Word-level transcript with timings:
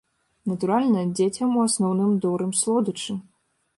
Натуральна, 0.51 1.03
дзецям 1.19 1.49
у 1.59 1.67
асноўным 1.67 2.17
дорым 2.25 2.51
слодычы. 2.61 3.13